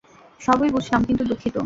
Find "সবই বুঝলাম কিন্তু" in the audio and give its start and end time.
0.41-1.23